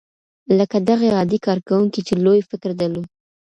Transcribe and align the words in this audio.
لکه 0.57 0.77
دغې 0.89 1.09
عادي 1.17 1.39
کارکوونکې 1.47 2.01
چې 2.07 2.13
لوی 2.23 2.41
فکر 2.49 2.71
درلود. 2.79 3.07